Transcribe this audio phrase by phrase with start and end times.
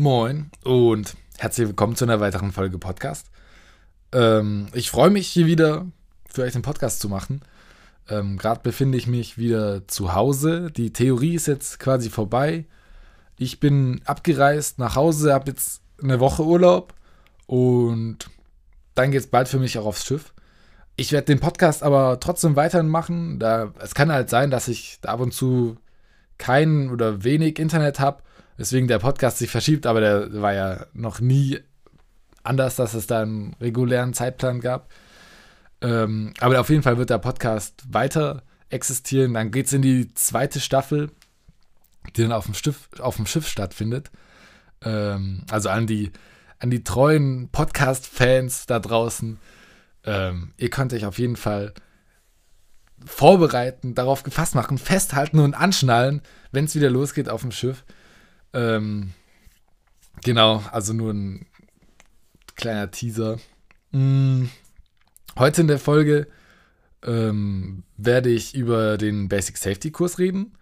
[0.00, 3.32] Moin und herzlich willkommen zu einer weiteren Folge Podcast.
[4.12, 5.86] Ähm, ich freue mich hier wieder
[6.30, 7.42] für euch den Podcast zu machen.
[8.08, 10.70] Ähm, Gerade befinde ich mich wieder zu Hause.
[10.70, 12.64] Die Theorie ist jetzt quasi vorbei.
[13.38, 16.94] Ich bin abgereist nach Hause, habe jetzt eine Woche Urlaub
[17.48, 18.30] und
[18.94, 20.32] dann geht es bald für mich auch aufs Schiff.
[20.94, 23.40] Ich werde den Podcast aber trotzdem weiterhin machen.
[23.40, 25.76] Da, es kann halt sein, dass ich ab und zu
[26.38, 28.22] kein oder wenig Internet habe
[28.58, 31.60] weswegen der Podcast sich verschiebt, aber der war ja noch nie
[32.42, 34.90] anders, dass es da einen regulären Zeitplan gab.
[35.80, 39.34] Ähm, aber auf jeden Fall wird der Podcast weiter existieren.
[39.34, 41.10] Dann geht es in die zweite Staffel,
[42.16, 44.10] die dann auf dem Schiff, auf dem Schiff stattfindet.
[44.82, 46.10] Ähm, also an die,
[46.58, 49.38] an die treuen Podcast-Fans da draußen.
[50.04, 51.74] Ähm, ihr könnt euch auf jeden Fall
[53.04, 57.84] vorbereiten, darauf gefasst machen, festhalten und anschnallen, wenn es wieder losgeht auf dem Schiff.
[58.52, 59.12] Ähm,
[60.22, 61.46] genau, also nur ein
[62.56, 63.38] kleiner Teaser.
[63.92, 64.50] Hm,
[65.38, 66.26] heute in der Folge
[67.04, 70.52] ähm, werde ich über den Basic Safety Kurs reden.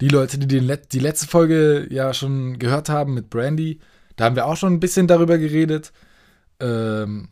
[0.00, 3.80] Die Leute, die den Let die letzte Folge ja schon gehört haben mit Brandy,
[4.16, 5.92] da haben wir auch schon ein bisschen darüber geredet.
[6.58, 7.28] Ähm,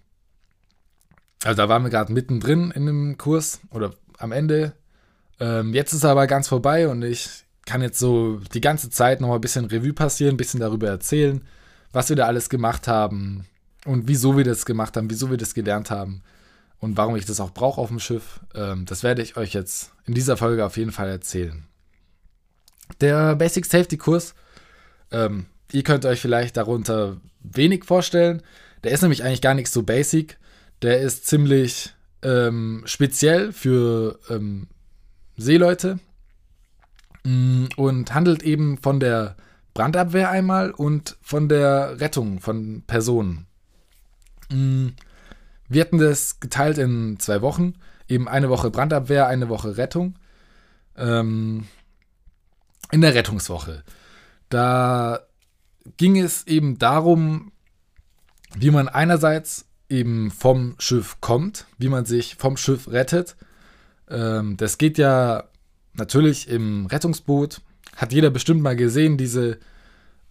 [1.45, 4.75] also da waren wir gerade mittendrin in dem Kurs oder am Ende.
[5.41, 9.21] Ähm, jetzt ist er aber ganz vorbei und ich kann jetzt so die ganze Zeit
[9.21, 11.43] noch mal ein bisschen Revue passieren, ein bisschen darüber erzählen,
[11.93, 13.47] was wir da alles gemacht haben
[13.85, 16.23] und wieso wir das gemacht haben, wieso wir das gelernt haben
[16.81, 18.41] und warum ich das auch brauche auf dem Schiff.
[18.55, 21.65] Ähm, das werde ich euch jetzt in dieser Folge auf jeden Fall erzählen.
[23.03, 24.35] Der Basic Safety Kurs,
[25.11, 28.43] ähm, ihr könnt euch vielleicht darunter wenig vorstellen.
[28.83, 30.39] Der ist nämlich eigentlich gar nicht so basic.
[30.81, 34.69] Der ist ziemlich ähm, speziell für ähm,
[35.37, 35.99] Seeleute.
[37.25, 39.37] Mm, und handelt eben von der
[39.75, 43.47] Brandabwehr einmal und von der Rettung von Personen.
[44.51, 44.89] Mm,
[45.69, 47.75] wir hatten das geteilt in zwei Wochen.
[48.09, 50.15] Eben eine Woche Brandabwehr, eine Woche Rettung.
[50.97, 51.67] Ähm,
[52.91, 53.85] in der Rettungswoche.
[54.49, 55.21] Da
[55.97, 57.53] ging es eben darum,
[58.57, 63.37] wie man einerseits eben vom Schiff kommt, wie man sich vom Schiff rettet.
[64.09, 65.45] Ähm, das geht ja
[65.99, 67.61] natürlich im Rettungsboot
[67.97, 69.59] hat jeder bestimmt mal gesehen, diese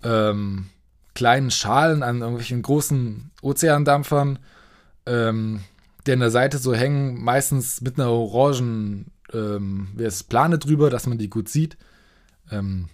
[0.03, 0.67] ähm,
[1.13, 4.39] kleinen Schalen an irgendwelchen großen Ozeandampfern,
[5.05, 5.61] ähm,
[6.05, 9.89] die an der Seite so hängen, meistens mit einer orangen ähm,
[10.29, 11.77] Plane drüber, dass man die gut sieht.
[12.51, 12.89] Ähm,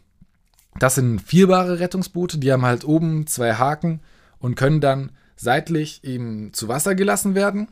[0.80, 4.02] das sind vierbare Rettungsboote, die haben halt oben zwei Haken
[4.40, 7.68] und können dann seitlich eben zu Wasser gelassen werden.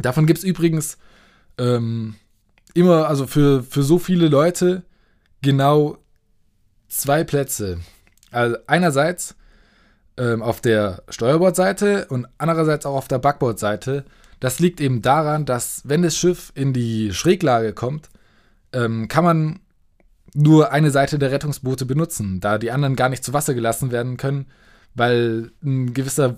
[0.00, 0.98] Davon gibt es übrigens
[1.56, 2.14] ähm,
[2.78, 4.82] immer, also für, für so viele Leute
[5.42, 5.98] genau
[6.88, 7.78] zwei Plätze.
[8.30, 9.34] Also einerseits
[10.16, 14.04] ähm, auf der Steuerbordseite und andererseits auch auf der Backbordseite.
[14.40, 18.08] Das liegt eben daran, dass wenn das Schiff in die Schräglage kommt,
[18.72, 19.60] ähm, kann man
[20.34, 24.16] nur eine Seite der Rettungsboote benutzen, da die anderen gar nicht zu Wasser gelassen werden
[24.16, 24.46] können,
[24.94, 26.36] weil ein gewisser,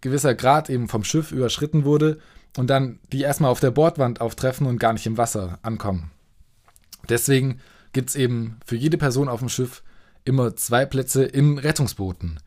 [0.00, 2.18] gewisser Grad eben vom Schiff überschritten wurde
[2.56, 6.10] und dann die erstmal auf der Bordwand auftreffen und gar nicht im Wasser ankommen.
[7.08, 7.60] Deswegen
[7.92, 9.82] gibt es eben für jede Person auf dem Schiff
[10.24, 12.38] immer zwei Plätze in Rettungsbooten.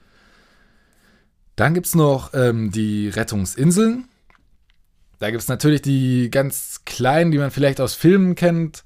[1.56, 4.08] Dann gibt es noch ähm, die Rettungsinseln.
[5.20, 8.84] Da gibt es natürlich die ganz kleinen, die man vielleicht aus Filmen kennt.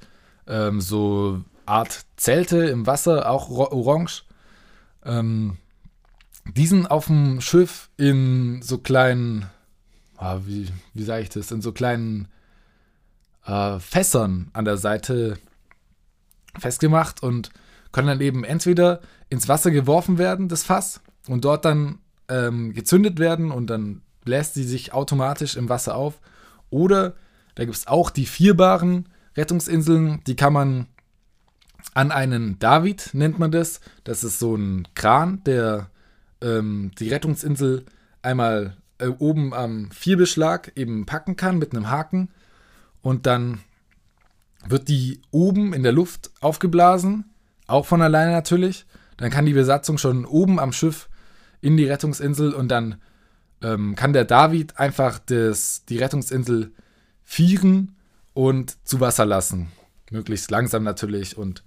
[0.48, 4.24] Ähm, so Art Zelte im Wasser, auch orange.
[5.04, 5.58] Ähm,
[6.46, 9.50] die sind auf dem Schiff in so kleinen
[10.46, 12.28] wie, wie sage ich das, in so kleinen
[13.46, 15.38] äh, Fässern an der Seite
[16.60, 17.50] festgemacht und
[17.92, 23.20] können dann eben entweder ins Wasser geworfen werden, das Fass, und dort dann ähm, gezündet
[23.20, 26.20] werden und dann bläst sie sich automatisch im Wasser auf.
[26.70, 27.16] Oder
[27.56, 30.88] da gibt es auch die vierbaren Rettungsinseln, die kann man
[31.94, 33.82] an einen David, nennt man das.
[34.04, 35.90] Das ist so ein Kran, der
[36.42, 37.86] ähm, die Rettungsinsel
[38.22, 42.30] einmal äh, oben am Vierbeschlag eben packen kann mit einem Haken
[43.02, 43.60] und dann
[44.68, 47.26] wird die oben in der Luft aufgeblasen,
[47.68, 48.86] auch von alleine natürlich.
[49.18, 51.10] Dann kann die Besatzung schon oben am Schiff
[51.62, 52.96] in die Rettungsinsel und dann
[53.62, 56.72] ähm, kann der David einfach das, die Rettungsinsel
[57.24, 57.96] vieren
[58.34, 59.72] und zu Wasser lassen.
[60.10, 61.64] Möglichst langsam natürlich und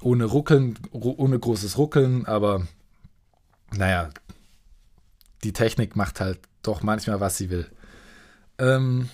[0.00, 2.66] ohne Ruckeln, ohne großes Ruckeln, aber
[3.76, 4.10] naja,
[5.44, 7.66] die Technik macht halt doch manchmal, was sie will.
[8.58, 9.08] Ähm,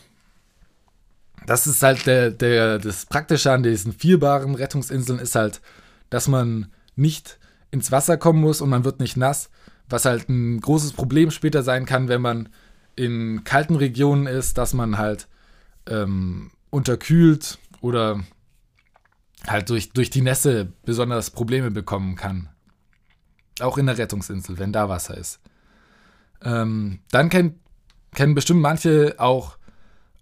[1.46, 5.60] das ist halt der, der, das Praktische an diesen vierbaren Rettungsinseln ist halt,
[6.10, 7.38] dass man nicht
[7.70, 9.50] ins Wasser kommen muss und man wird nicht nass,
[9.88, 12.48] was halt ein großes Problem später sein kann, wenn man
[12.96, 15.28] in kalten Regionen ist, dass man halt
[15.86, 18.20] ähm, unterkühlt oder
[19.46, 22.48] halt durch, durch die Nässe besonders Probleme bekommen kann.
[23.60, 25.40] Auch in der Rettungsinsel, wenn da Wasser ist.
[26.42, 27.56] Ähm, dann kennt,
[28.14, 29.58] kennen bestimmt manche auch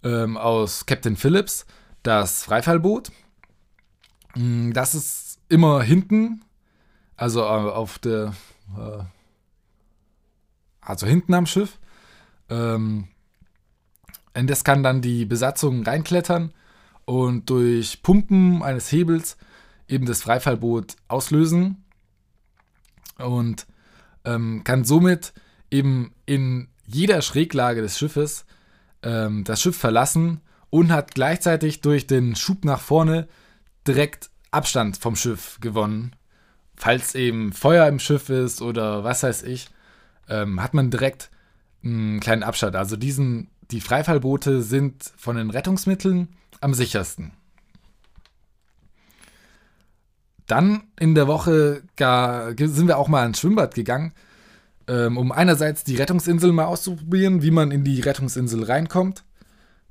[0.03, 1.65] ähm, aus Captain Phillips
[2.03, 3.11] das Freifallboot.
[4.35, 6.43] Mm, das ist immer hinten,
[7.15, 8.33] also äh, auf der,
[8.77, 9.03] äh,
[10.81, 11.79] also hinten am Schiff.
[12.49, 13.07] Ähm,
[14.33, 16.53] das kann dann die Besatzung reinklettern
[17.05, 19.37] und durch Pumpen eines Hebels
[19.87, 21.83] eben das Freifallboot auslösen
[23.17, 23.65] und
[24.25, 25.33] ähm, kann somit
[25.71, 28.45] eben in jeder Schräglage des Schiffes
[29.03, 33.27] ähm, das Schiff verlassen und hat gleichzeitig durch den Schub nach vorne
[33.87, 36.15] direkt Abstand vom Schiff gewonnen.
[36.75, 39.69] Falls eben Feuer im Schiff ist oder was weiß ich,
[40.29, 41.29] ähm, hat man direkt
[41.83, 42.75] einen kleinen Abstand.
[42.75, 46.29] Also diesen, die Freifallboote sind von den Rettungsmitteln
[46.61, 47.31] am sichersten.
[50.45, 54.13] Dann in der Woche gar, sind wir auch mal ins Schwimmbad gegangen,
[54.87, 59.23] ähm, um einerseits die Rettungsinsel mal auszuprobieren, wie man in die Rettungsinsel reinkommt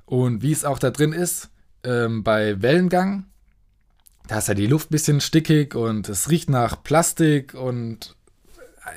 [0.05, 1.49] und wie es auch da drin ist
[1.83, 3.25] ähm, bei Wellengang.
[4.27, 8.15] Da ist ja die Luft ein bisschen stickig und es riecht nach Plastik und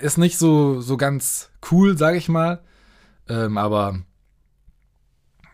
[0.00, 2.60] ist nicht so, so ganz cool, sage ich mal.
[3.28, 4.00] Ähm, aber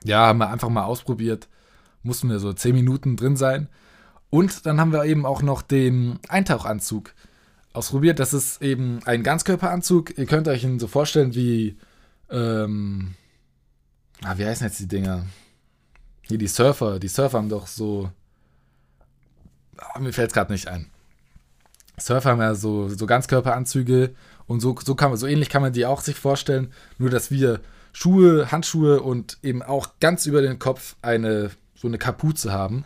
[0.05, 1.49] ja, haben wir einfach mal ausprobiert.
[2.03, 3.69] Mussten wir so 10 Minuten drin sein.
[4.31, 7.15] Und dann haben wir eben auch noch den Eintauchanzug
[7.77, 8.19] ausprobiert.
[8.19, 10.17] Das ist eben ein Ganzkörperanzug.
[10.19, 11.77] Ihr könnt euch ihn so vorstellen wie,
[12.31, 13.15] ähm,
[14.23, 15.27] ah, wie heißen jetzt die Dinger?
[16.23, 16.99] Hier die Surfer.
[16.99, 18.11] Die Surfer haben doch so,
[19.77, 20.87] ah, mir fällt es gerade nicht ein.
[21.99, 24.15] Surfer haben ja so, so Ganzkörperanzüge
[24.47, 26.73] und so, so, kann man, so ähnlich kann man die auch sich vorstellen.
[26.99, 27.61] Nur, dass wir
[27.93, 32.85] Schuhe, Handschuhe und eben auch ganz über den Kopf eine, so eine Kapuze haben,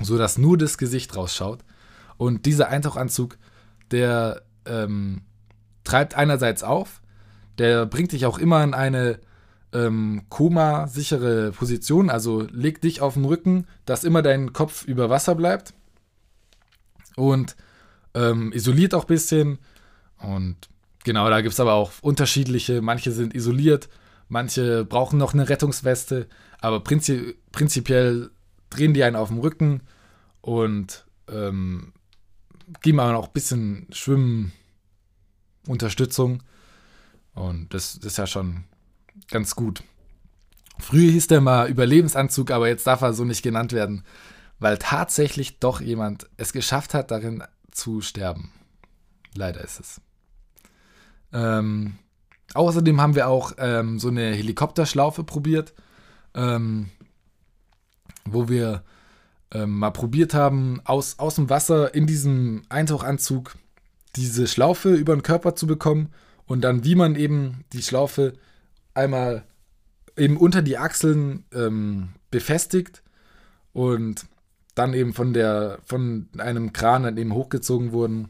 [0.00, 1.60] sodass nur das Gesicht rausschaut.
[2.16, 3.38] Und dieser Eintauchanzug
[3.90, 5.22] der ähm,
[5.84, 7.00] treibt einerseits auf,
[7.58, 9.20] der bringt dich auch immer in eine
[9.72, 15.34] ähm, Koma-sichere Position, also leg dich auf den Rücken, dass immer dein Kopf über Wasser
[15.34, 15.74] bleibt
[17.16, 17.56] und
[18.14, 19.58] ähm, isoliert auch ein bisschen.
[20.18, 20.56] Und
[21.04, 22.82] genau, da gibt es aber auch unterschiedliche.
[22.82, 23.88] Manche sind isoliert,
[24.28, 26.26] manche brauchen noch eine Rettungsweste,
[26.60, 28.30] aber prinzi prinzipiell
[28.70, 29.82] drehen die einen auf dem Rücken
[30.40, 31.92] und ähm,
[32.82, 36.42] geben aber noch ein bisschen Schwimmunterstützung.
[37.34, 38.64] Und das, das ist ja schon
[39.30, 39.82] ganz gut.
[40.78, 44.04] Früher hieß der mal Überlebensanzug, aber jetzt darf er so nicht genannt werden,
[44.58, 48.50] weil tatsächlich doch jemand es geschafft hat, darin zu sterben.
[49.34, 50.00] Leider ist es.
[51.32, 51.98] Ähm,
[52.54, 55.74] außerdem haben wir auch ähm, so eine Helikopterschlaufe probiert,
[56.34, 56.90] ähm,
[58.24, 58.82] wo wir
[59.52, 63.56] ähm, mal probiert haben, aus, aus dem Wasser in diesem Eintauchanzug
[64.16, 66.10] diese Schlaufe über den Körper zu bekommen
[66.46, 68.34] und dann, wie man eben die Schlaufe
[68.94, 69.44] einmal
[70.16, 73.02] eben unter die Achseln ähm, befestigt
[73.72, 74.26] und
[74.74, 78.28] dann eben von der von einem Kran dann eben hochgezogen wurden.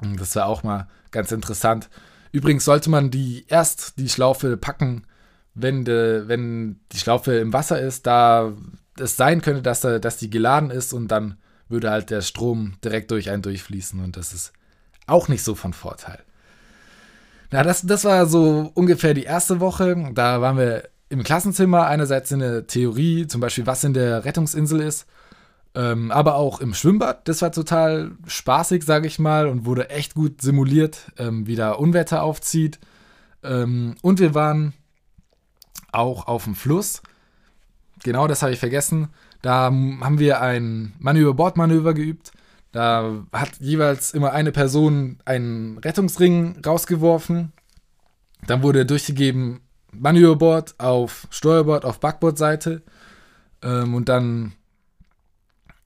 [0.00, 1.88] Und das war auch mal ganz interessant.
[2.32, 5.06] Übrigens sollte man die erst die Schlaufe packen,
[5.54, 8.52] wenn, de, wenn die Schlaufe im Wasser ist, da
[8.98, 11.36] es sein könnte, dass, da, dass die geladen ist und dann
[11.68, 14.52] würde halt der Strom direkt durch einen durchfließen und das ist
[15.06, 16.20] auch nicht so von Vorteil.
[17.50, 20.10] Na, das, das war so ungefähr die erste Woche.
[20.14, 24.80] Da waren wir im Klassenzimmer, einerseits in der Theorie, zum Beispiel, was in der Rettungsinsel
[24.80, 25.06] ist,
[25.74, 27.28] ähm, aber auch im Schwimmbad.
[27.28, 31.72] Das war total spaßig, sage ich mal, und wurde echt gut simuliert, ähm, wie da
[31.72, 32.80] Unwetter aufzieht.
[33.44, 34.72] Ähm, und wir waren
[35.92, 37.02] auch auf dem Fluss
[38.06, 39.08] Genau, das habe ich vergessen.
[39.42, 42.30] Da haben wir ein Mann-über-Bord-Manöver geübt.
[42.70, 47.52] Da hat jeweils immer eine Person einen Rettungsring rausgeworfen.
[48.46, 49.58] Dann wurde durchgegeben
[49.90, 52.82] Mann über Bord auf Steuerbord, auf Backbordseite.
[53.62, 54.52] Ähm, und dann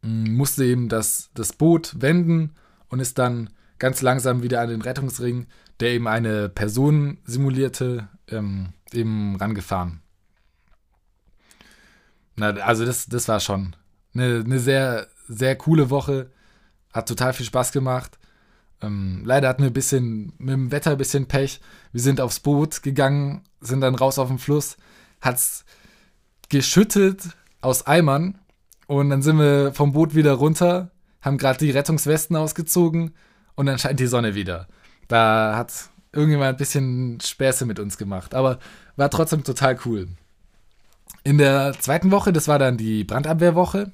[0.02, 2.50] musste eben das, das Boot wenden
[2.88, 3.48] und ist dann
[3.78, 5.46] ganz langsam wieder an den Rettungsring,
[5.80, 10.02] der eben eine Person simulierte, ähm, eben rangefahren.
[12.40, 13.76] Na, also das, das war schon
[14.14, 16.30] eine, eine sehr, sehr coole Woche.
[16.90, 18.18] Hat total viel Spaß gemacht.
[18.80, 21.60] Ähm, leider hatten wir ein bisschen mit dem Wetter ein bisschen Pech.
[21.92, 24.78] Wir sind aufs Boot gegangen, sind dann raus auf den Fluss,
[25.20, 25.66] hat's
[26.48, 27.28] geschüttet
[27.60, 28.38] aus Eimern
[28.86, 33.14] und dann sind wir vom Boot wieder runter, haben gerade die Rettungswesten ausgezogen
[33.54, 34.66] und dann scheint die Sonne wieder.
[35.08, 38.58] Da hat irgendjemand ein bisschen Späße mit uns gemacht, aber
[38.96, 40.08] war trotzdem total cool.
[41.22, 43.92] In der zweiten Woche, das war dann die Brandabwehrwoche,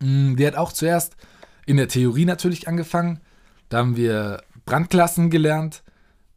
[0.00, 1.16] mm, die hat auch zuerst
[1.64, 3.20] in der Theorie natürlich angefangen.
[3.68, 5.82] Da haben wir Brandklassen gelernt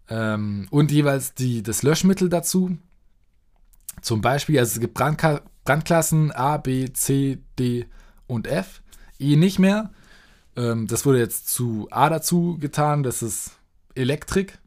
[0.09, 2.77] ähm, und jeweils die, das Löschmittel dazu.
[4.01, 7.85] Zum Beispiel, also es gibt Brandka Brandklassen A, B, C, D
[8.25, 8.81] und F.
[9.19, 9.91] E nicht mehr.
[10.55, 13.03] Ähm, das wurde jetzt zu A dazu getan.
[13.03, 13.51] Das ist
[13.93, 14.57] Elektrik.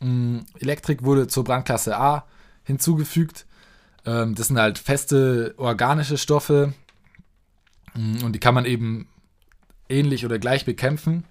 [0.00, 2.26] Ähm, Elektrik wurde zur Brandklasse A
[2.64, 3.46] hinzugefügt.
[4.04, 6.72] Ähm, das sind halt feste organische Stoffe.
[7.96, 9.08] Ähm, und die kann man eben
[9.88, 11.24] ähnlich oder gleich bekämpfen.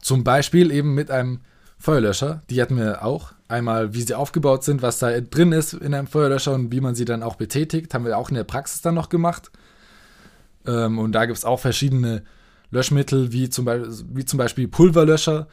[0.00, 1.40] Zum Beispiel eben mit einem
[1.78, 2.42] Feuerlöscher.
[2.50, 3.32] Die hatten wir auch.
[3.46, 6.94] Einmal, wie sie aufgebaut sind, was da drin ist in einem Feuerlöscher und wie man
[6.94, 9.50] sie dann auch betätigt, haben wir auch in der Praxis dann noch gemacht.
[10.66, 12.24] Ähm, und da gibt es auch verschiedene
[12.70, 15.48] Löschmittel, wie zum, wie zum Beispiel Pulverlöscher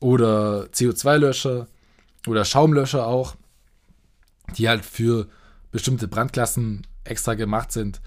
[0.00, 1.68] oder CO2-Löscher
[2.26, 3.36] oder Schaumlöscher auch,
[4.56, 5.28] die halt für
[5.72, 8.00] bestimmte Brandklassen extra gemacht sind.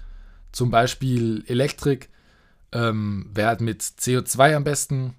[0.52, 2.08] Zum Beispiel Elektrik
[2.72, 5.14] ähm, wäre halt mit CO2 am besten,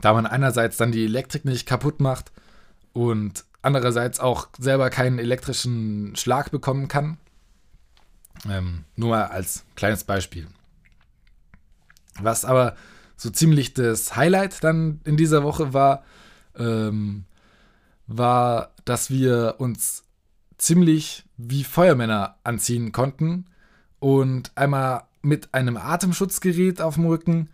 [0.00, 2.32] da man einerseits dann die Elektrik nicht kaputt macht
[2.92, 7.18] und andererseits auch selber keinen elektrischen Schlag bekommen kann.
[8.48, 10.48] Ähm, nur als kleines Beispiel.
[12.20, 12.76] Was aber
[13.16, 16.04] so ziemlich das Highlight dann in dieser Woche war,
[16.56, 17.24] ähm,
[18.06, 20.04] war, dass wir uns
[20.60, 23.46] ziemlich wie Feuermänner anziehen konnten
[23.98, 27.48] und einmal mit einem Atemschutzgerät auf dem Rücken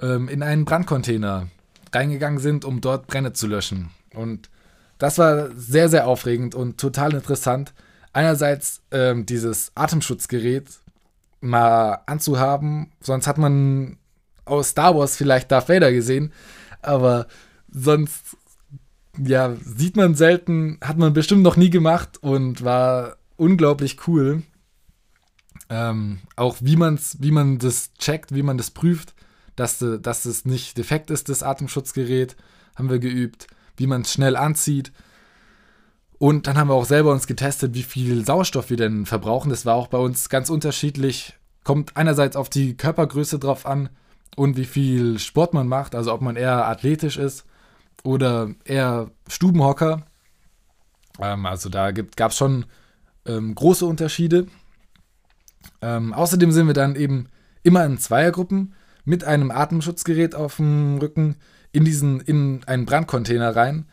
[0.00, 1.48] ähm, in einen Brandcontainer
[1.92, 3.90] reingegangen sind, um dort Brände zu löschen.
[4.14, 4.50] Und
[4.98, 7.72] das war sehr, sehr aufregend und total interessant.
[8.12, 10.66] Einerseits ähm, dieses Atemschutzgerät
[11.40, 13.96] mal anzuhaben, sonst hat man
[14.44, 16.32] aus Star Wars vielleicht Darth Vader gesehen,
[16.82, 17.26] aber
[17.70, 18.36] sonst
[19.18, 24.42] ja, sieht man selten, hat man bestimmt noch nie gemacht und war unglaublich cool.
[25.68, 29.14] Ähm, auch wie, man's, wie man das checkt, wie man das prüft,
[29.56, 32.36] dass, dass es nicht defekt ist, das Atemschutzgerät,
[32.76, 34.92] haben wir geübt, wie man es schnell anzieht.
[36.18, 39.50] Und dann haben wir auch selber uns getestet, wie viel Sauerstoff wir denn verbrauchen.
[39.50, 41.34] Das war auch bei uns ganz unterschiedlich.
[41.64, 43.88] Kommt einerseits auf die Körpergröße drauf an
[44.36, 47.44] und wie viel Sport man macht, also ob man eher athletisch ist
[48.04, 50.06] oder eher Stubenhocker.
[51.20, 52.66] Ähm, also da gab es schon
[53.26, 54.46] ähm, große Unterschiede.
[55.82, 57.28] Ähm, außerdem sind wir dann eben
[57.62, 61.36] immer in Zweiergruppen mit einem Atemschutzgerät auf dem Rücken
[61.72, 63.86] in diesen in einen Brandcontainer rein.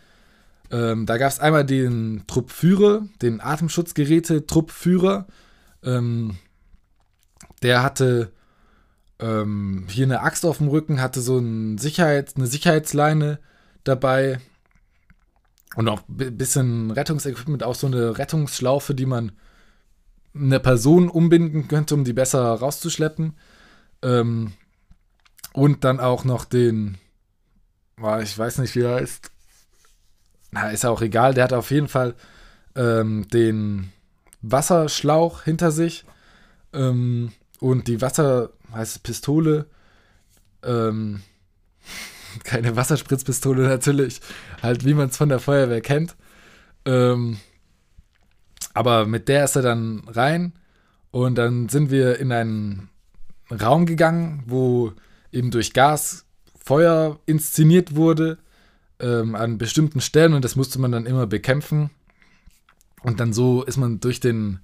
[0.72, 5.28] Ähm, da gab es einmal den Truppführer, den Atemschutzgeräte-Truppführer.
[5.84, 6.38] Ähm,
[7.62, 8.32] der hatte
[9.20, 13.40] ähm, hier eine Axt auf dem Rücken, hatte so ein Sicherheits-, eine Sicherheitsleine
[13.88, 14.40] dabei
[15.76, 19.32] und auch ein bisschen Rettungsequipment, auch so eine Rettungsschlaufe, die man
[20.34, 23.36] eine Person umbinden könnte, um die besser rauszuschleppen.
[24.02, 24.54] Ähm,
[25.54, 26.98] und dann auch noch den,
[28.22, 29.32] ich weiß nicht, wie er ist.
[30.52, 31.34] Na, ist auch egal.
[31.34, 32.16] Der hat auf jeden Fall
[32.76, 33.92] ähm, den
[34.42, 36.06] Wasserschlauch hinter sich
[36.74, 39.66] ähm, und die Wasser, heißt Pistole.
[40.64, 41.22] Ähm,
[42.44, 44.22] keine Wasserspritzpistole natürlich,
[44.62, 46.16] halt wie man es von der Feuerwehr kennt.
[46.86, 47.38] Ähm,
[48.74, 50.54] aber mit der ist er dann rein
[51.12, 52.90] und dann sind wir in einen
[53.50, 54.94] Raum gegangen, wo
[55.32, 56.26] eben durch Gas
[56.64, 58.38] Feuer inszeniert wurde
[59.00, 61.90] ähm, an bestimmten Stellen und das musste man dann immer bekämpfen.
[63.04, 64.60] Und dann so ist man durch den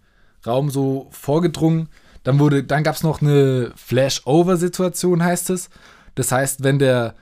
[0.46, 1.90] Raum so vorgedrungen.
[2.24, 5.70] Dann wurde, dann gab es noch eine Flash-Over-Situation, heißt es.
[6.16, 7.16] Das heißt, wenn der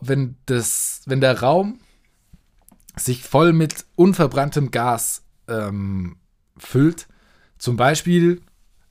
[0.00, 1.80] Wenn das, wenn der Raum
[2.96, 6.16] sich voll mit unverbranntem Gas ähm,
[6.56, 7.08] füllt.
[7.58, 8.42] Zum Beispiel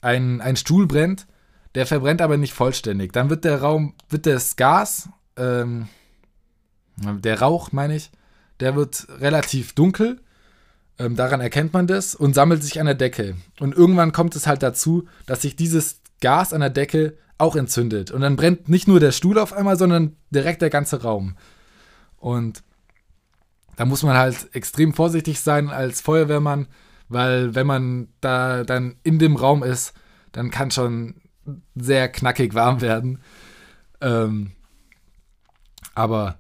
[0.01, 1.27] ein, ein Stuhl brennt,
[1.75, 3.13] der verbrennt aber nicht vollständig.
[3.13, 5.88] Dann wird der Raum, wird das Gas, ähm,
[6.98, 8.12] der Rauch meine ich,
[8.59, 10.19] der wird relativ dunkel.
[10.98, 13.38] Ähm, daran erkennt man das und sammelt sich an der Decke.
[13.59, 18.12] Und irgendwann kommt es halt dazu, dass sich dieses Gas an der Decke auch entzündet.
[18.12, 21.36] Und dann brennt nicht nur der Stuhl auf einmal, sondern direkt der ganze Raum.
[22.17, 22.63] Und
[23.77, 26.67] da muss man halt extrem vorsichtig sein als Feuerwehrmann,
[27.08, 29.93] weil wenn man da dann in dem Raum ist,
[30.34, 31.15] dann kann schon
[31.75, 33.19] sehr knackig warm werden.
[34.01, 34.51] Ähm,
[35.96, 36.39] aber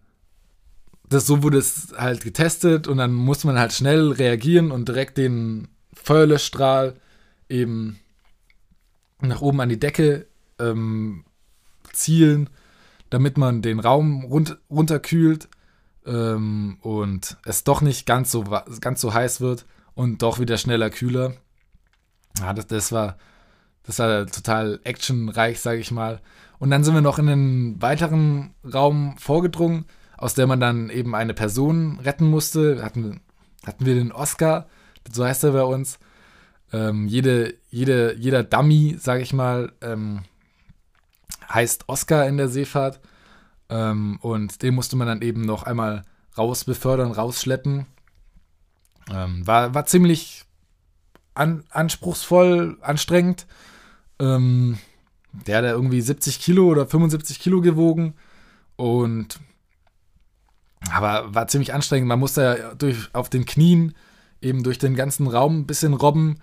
[1.07, 5.17] das, so wurde es halt getestet und dann muss man halt schnell reagieren und direkt
[5.17, 6.95] den Feuerlöschstrahl
[7.47, 7.99] eben
[9.21, 10.27] nach oben an die Decke
[10.59, 11.25] ähm,
[11.93, 12.49] zielen,
[13.09, 15.49] damit man den Raum run runterkühlt
[16.05, 18.43] ähm, und es doch nicht ganz so,
[18.81, 21.33] ganz so heiß wird und doch wieder schneller kühler.
[22.39, 23.17] Ja, das, das war
[23.89, 26.21] das war total actionreich, sage ich mal.
[26.59, 29.85] Und dann sind wir noch in einen weiteren Raum vorgedrungen,
[30.15, 32.83] aus der man dann eben eine Person retten musste.
[32.83, 33.21] Hatten,
[33.65, 34.67] hatten wir den Oscar,
[35.11, 35.97] so heißt er bei uns.
[36.71, 40.19] Ähm, jede, jede, jeder Dummy, sage ich mal, ähm,
[41.51, 42.99] heißt Oscar in der Seefahrt.
[43.69, 46.03] Ähm, und den musste man dann eben noch einmal
[46.37, 47.85] raus befördern, rausschleppen.
[49.11, 50.45] Ähm, war, war ziemlich
[51.33, 53.47] an, anspruchsvoll, anstrengend.
[54.19, 54.77] Ähm,
[55.31, 58.15] der hat irgendwie 70 Kilo oder 75 Kilo gewogen
[58.75, 59.39] und
[60.91, 62.07] aber war ziemlich anstrengend.
[62.07, 63.93] Man musste ja durch, auf den Knien
[64.41, 66.39] eben durch den ganzen Raum ein bisschen robben,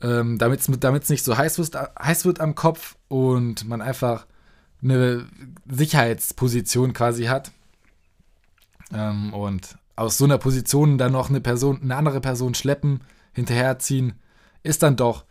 [0.00, 4.26] ähm, damit es nicht so heiß wird, heiß wird am Kopf und man einfach
[4.84, 5.26] eine
[5.68, 7.52] Sicherheitsposition quasi hat.
[8.92, 13.00] Ähm, und aus so einer Position dann noch eine Person, eine andere Person schleppen,
[13.32, 14.14] hinterherziehen,
[14.62, 15.24] ist dann doch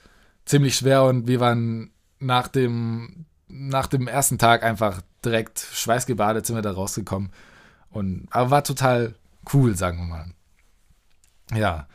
[0.46, 6.56] ziemlich schwer und wir waren nach dem, nach dem ersten Tag einfach direkt schweißgebadet sind
[6.56, 7.32] wir da rausgekommen.
[7.90, 9.16] Und, aber war total
[9.54, 10.26] cool, sagen wir mal.
[11.54, 11.88] Ja.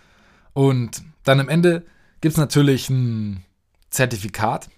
[0.53, 1.85] Und dann am Ende
[2.21, 3.45] gibt es natürlich ein
[3.91, 4.69] Zertifikat.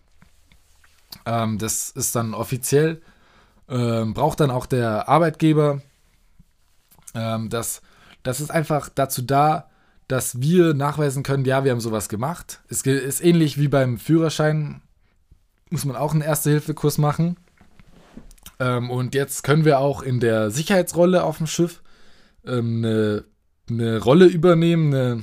[1.26, 3.00] Ähm, das ist dann offiziell.
[3.69, 5.81] Ähm, braucht dann auch der Arbeitgeber.
[7.14, 7.83] Ähm, das,
[8.23, 9.71] das ist einfach dazu da,
[10.09, 12.61] dass wir nachweisen können, ja, wir haben sowas gemacht.
[12.69, 14.83] Es ist ähnlich wie beim Führerschein,
[15.71, 17.37] muss man auch einen Erste-Hilfe-Kurs machen.
[18.59, 21.81] Ähm, und jetzt können wir auch in der Sicherheitsrolle auf dem Schiff
[22.44, 23.25] ähm, eine,
[23.70, 25.23] eine, Rolle übernehmen, eine,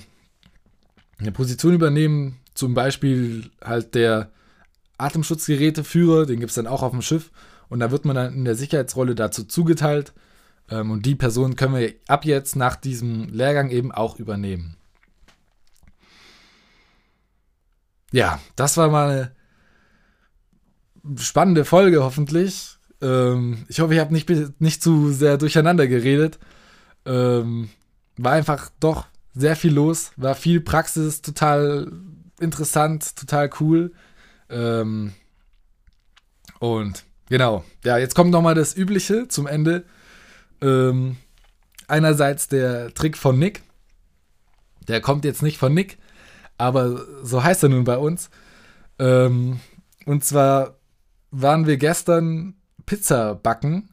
[1.19, 2.39] eine Position übernehmen.
[2.53, 4.31] Zum Beispiel halt der
[4.97, 7.31] Atemschutzgeräteführer, den gibt es dann auch auf dem Schiff.
[7.69, 10.13] Und da wird man dann in der Sicherheitsrolle dazu zugeteilt.
[10.69, 14.77] Ähm, und die Person können wir ab jetzt nach diesem Lehrgang eben auch übernehmen.
[18.11, 19.33] Ja, das war mal
[21.03, 22.77] eine spannende Folge, hoffentlich.
[23.01, 24.29] Ähm, ich hoffe, ich habe nicht,
[24.59, 26.39] nicht zu sehr durcheinander geredet.
[27.05, 27.69] Ähm,
[28.17, 31.91] war einfach doch sehr viel los, war viel Praxis, total
[32.39, 33.91] interessant, total cool.
[34.49, 35.13] Ähm,
[36.59, 39.85] und genau, ja, jetzt kommt nochmal das Übliche zum Ende.
[40.61, 41.17] Ähm,
[41.87, 43.61] einerseits der Trick von Nick.
[44.87, 45.97] Der kommt jetzt nicht von Nick,
[46.57, 48.29] aber so heißt er nun bei uns.
[48.99, 49.59] Ähm,
[50.05, 50.77] und zwar
[51.31, 52.55] waren wir gestern
[52.85, 53.89] Pizza backen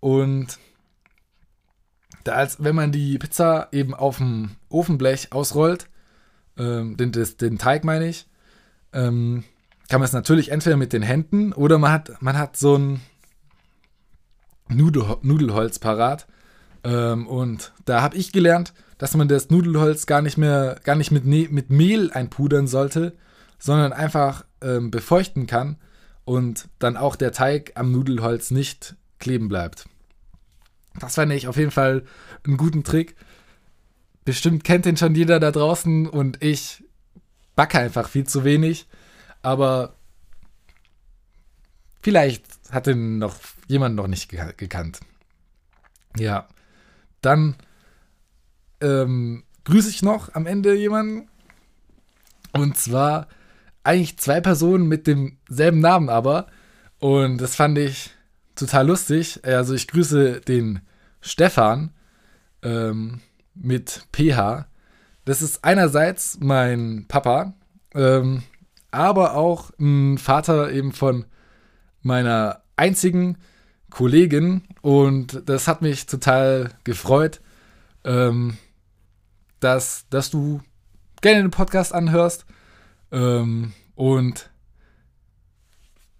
[0.00, 0.58] und
[2.22, 5.88] da als wenn man die Pizza eben auf dem Ofenblech ausrollt,
[6.56, 8.26] ähm, den, den Teig meine ich,
[8.92, 9.44] ähm,
[9.94, 13.00] kann man es natürlich entweder mit den Händen oder man hat, man hat so ein
[14.68, 16.26] Nudel, Nudelholz parat.
[16.82, 21.12] Ähm, und da habe ich gelernt, dass man das Nudelholz gar nicht mehr, gar nicht
[21.12, 23.12] mit, ne mit Mehl einpudern sollte,
[23.60, 25.76] sondern einfach ähm, befeuchten kann
[26.24, 29.88] und dann auch der Teig am Nudelholz nicht kleben bleibt.
[30.98, 32.02] Das fand ich auf jeden Fall
[32.44, 33.14] einen guten Trick.
[34.24, 36.82] Bestimmt kennt den schon jeder da draußen und ich
[37.54, 38.88] backe einfach viel zu wenig.
[39.44, 39.94] Aber
[42.00, 43.36] vielleicht hat den noch
[43.68, 45.00] jemand noch nicht gekannt.
[46.16, 46.48] Ja.
[47.20, 47.54] Dann
[48.80, 51.28] ähm, grüße ich noch am Ende jemanden.
[52.52, 53.28] Und zwar
[53.82, 56.46] eigentlich zwei Personen mit demselben Namen aber.
[56.98, 58.12] Und das fand ich
[58.54, 59.44] total lustig.
[59.44, 60.80] Also ich grüße den
[61.20, 61.90] Stefan
[62.62, 63.20] ähm,
[63.54, 64.68] mit PH.
[65.26, 67.52] Das ist einerseits mein Papa,
[67.94, 68.42] ähm,
[68.94, 71.26] aber auch ein Vater eben von
[72.02, 73.36] meiner einzigen
[73.90, 74.62] Kollegin.
[74.82, 77.40] Und das hat mich total gefreut,
[78.04, 78.56] ähm,
[79.60, 80.60] dass, dass du
[81.20, 82.46] gerne den Podcast anhörst.
[83.10, 84.50] Ähm, und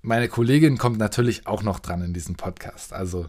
[0.02, 2.92] meine Kollegin kommt natürlich auch noch dran in diesem Podcast.
[2.92, 3.28] Also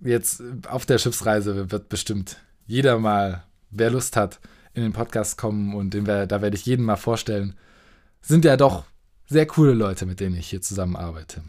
[0.00, 4.40] jetzt auf der Schiffsreise wird bestimmt jeder mal, wer Lust hat,
[4.72, 7.56] in den Podcast kommen und den, da werde ich jeden mal vorstellen.
[8.20, 8.84] Sind ja doch
[9.26, 11.42] sehr coole Leute, mit denen ich hier zusammenarbeite.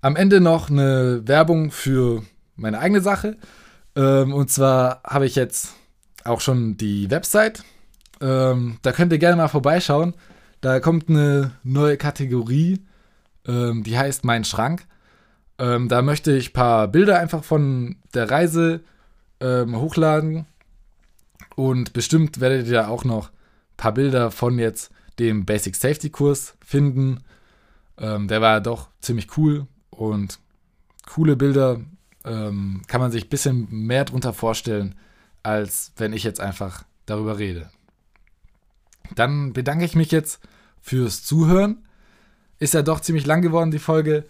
[0.00, 2.22] Am Ende noch eine Werbung für
[2.56, 3.36] meine eigene Sache.
[3.94, 5.74] Ähm, und zwar habe ich jetzt
[6.24, 7.64] auch schon die Website.
[8.20, 10.14] Ähm, da könnt ihr gerne mal vorbeischauen.
[10.60, 12.84] Da kommt eine neue Kategorie,
[13.46, 14.86] ähm, die heißt Mein Schrank.
[15.58, 18.80] Da möchte ich ein paar Bilder einfach von der Reise
[19.40, 20.46] hochladen.
[21.54, 23.30] Und bestimmt werdet ihr auch noch
[23.82, 27.24] paar Bilder von jetzt dem Basic Safety Kurs finden.
[27.98, 30.38] Ähm, der war doch ziemlich cool und
[31.04, 31.80] coole Bilder
[32.24, 34.94] ähm, kann man sich ein bisschen mehr drunter vorstellen,
[35.42, 37.70] als wenn ich jetzt einfach darüber rede.
[39.16, 40.38] Dann bedanke ich mich jetzt
[40.80, 41.84] fürs Zuhören.
[42.60, 44.24] Ist ja doch ziemlich lang geworden, die Folge.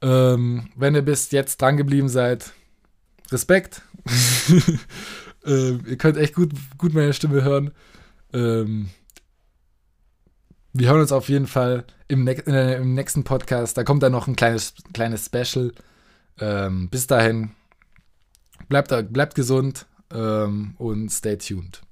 [0.00, 2.52] Ähm, wenn ihr bis jetzt dran geblieben seid,
[3.30, 3.82] Respekt.
[5.44, 7.72] ähm, ihr könnt echt gut, gut meine Stimme hören.
[8.32, 8.90] Ähm,
[10.72, 13.76] wir hören uns auf jeden Fall im, ne äh, im, nächsten Podcast.
[13.76, 15.72] Da kommt dann noch ein kleines, kleines Special.
[16.38, 17.50] Ähm, bis dahin,
[18.68, 21.82] bleibt, bleibt gesund ähm, und stay tuned.